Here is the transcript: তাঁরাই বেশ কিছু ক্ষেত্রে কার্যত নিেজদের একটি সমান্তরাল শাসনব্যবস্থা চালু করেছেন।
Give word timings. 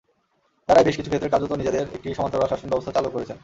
তাঁরাই 0.69 0.85
বেশ 0.85 0.95
কিছু 0.97 1.09
ক্ষেত্রে 1.11 1.31
কার্যত 1.33 1.51
নিেজদের 1.51 1.85
একটি 1.93 2.09
সমান্তরাল 2.13 2.47
শাসনব্যবস্থা 2.49 2.95
চালু 2.95 3.09
করেছেন। 3.09 3.37